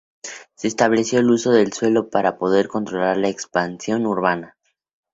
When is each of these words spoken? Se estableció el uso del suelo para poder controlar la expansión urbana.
Se 0.55 0.67
estableció 0.67 1.19
el 1.19 1.29
uso 1.29 1.51
del 1.51 1.73
suelo 1.73 2.09
para 2.09 2.39
poder 2.39 2.67
controlar 2.67 3.17
la 3.17 3.29
expansión 3.29 4.07
urbana. 4.07 4.57